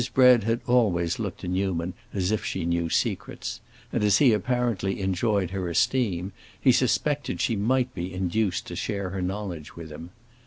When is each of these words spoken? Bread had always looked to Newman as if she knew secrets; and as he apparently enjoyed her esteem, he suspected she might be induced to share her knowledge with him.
Bread 0.15 0.45
had 0.45 0.61
always 0.65 1.19
looked 1.19 1.41
to 1.41 1.47
Newman 1.47 1.93
as 2.11 2.31
if 2.31 2.43
she 2.43 2.65
knew 2.65 2.89
secrets; 2.89 3.61
and 3.93 4.03
as 4.03 4.17
he 4.17 4.33
apparently 4.33 4.99
enjoyed 4.99 5.51
her 5.51 5.69
esteem, 5.69 6.33
he 6.59 6.71
suspected 6.71 7.39
she 7.39 7.55
might 7.55 7.93
be 7.93 8.11
induced 8.11 8.65
to 8.65 8.75
share 8.75 9.11
her 9.11 9.21
knowledge 9.21 9.75
with 9.75 9.91
him. 9.91 10.09